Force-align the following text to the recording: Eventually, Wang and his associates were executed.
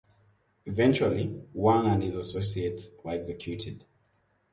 Eventually, 0.65 1.43
Wang 1.53 1.85
and 1.85 2.01
his 2.01 2.15
associates 2.15 2.89
were 3.03 3.11
executed. 3.11 3.85